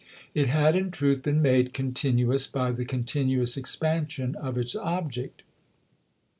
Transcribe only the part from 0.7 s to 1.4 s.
in truth